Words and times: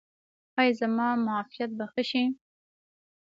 ایا 0.59 0.73
زما 0.79 1.07
معافیت 1.25 1.71
به 1.77 1.85
ښه 1.91 2.03
شي؟ 2.09 2.23